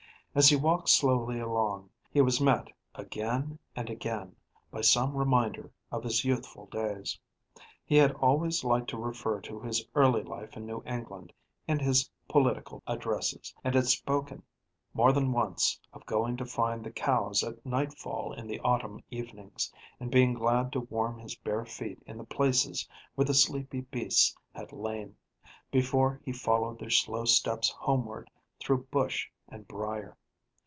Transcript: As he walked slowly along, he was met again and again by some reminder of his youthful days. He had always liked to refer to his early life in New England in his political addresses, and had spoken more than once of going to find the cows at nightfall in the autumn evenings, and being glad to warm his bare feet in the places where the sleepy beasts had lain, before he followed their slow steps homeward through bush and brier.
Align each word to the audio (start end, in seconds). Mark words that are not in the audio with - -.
As 0.33 0.47
he 0.47 0.55
walked 0.55 0.87
slowly 0.87 1.41
along, 1.41 1.89
he 2.09 2.21
was 2.21 2.39
met 2.39 2.71
again 2.95 3.59
and 3.75 3.89
again 3.89 4.33
by 4.71 4.79
some 4.79 5.17
reminder 5.17 5.73
of 5.91 6.05
his 6.05 6.23
youthful 6.23 6.67
days. 6.67 7.19
He 7.83 7.97
had 7.97 8.13
always 8.13 8.63
liked 8.63 8.89
to 8.91 8.97
refer 8.97 9.41
to 9.41 9.59
his 9.59 9.85
early 9.93 10.23
life 10.23 10.55
in 10.55 10.65
New 10.65 10.83
England 10.85 11.33
in 11.67 11.79
his 11.79 12.09
political 12.29 12.81
addresses, 12.87 13.53
and 13.61 13.75
had 13.75 13.87
spoken 13.87 14.41
more 14.93 15.11
than 15.11 15.33
once 15.33 15.77
of 15.91 16.05
going 16.05 16.37
to 16.37 16.45
find 16.45 16.81
the 16.85 16.91
cows 16.91 17.43
at 17.43 17.65
nightfall 17.65 18.31
in 18.31 18.47
the 18.47 18.61
autumn 18.61 19.01
evenings, 19.11 19.69
and 19.99 20.09
being 20.09 20.33
glad 20.33 20.71
to 20.71 20.79
warm 20.79 21.19
his 21.19 21.35
bare 21.35 21.65
feet 21.65 22.01
in 22.05 22.17
the 22.17 22.23
places 22.23 22.87
where 23.15 23.25
the 23.25 23.33
sleepy 23.33 23.81
beasts 23.81 24.33
had 24.55 24.71
lain, 24.71 25.13
before 25.71 26.21
he 26.23 26.31
followed 26.31 26.79
their 26.79 26.89
slow 26.89 27.25
steps 27.25 27.69
homeward 27.77 28.31
through 28.61 28.81
bush 28.85 29.27
and 29.49 29.67
brier. 29.67 30.15